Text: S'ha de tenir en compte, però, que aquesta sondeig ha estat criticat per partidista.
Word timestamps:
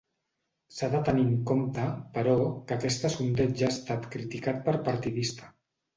S'ha 0.75 0.87
de 0.93 1.01
tenir 1.09 1.25
en 1.31 1.35
compte, 1.51 1.83
però, 2.15 2.33
que 2.71 2.77
aquesta 2.79 3.11
sondeig 3.17 3.63
ha 3.67 3.69
estat 3.77 4.09
criticat 4.17 4.65
per 4.71 4.75
partidista. 4.89 5.53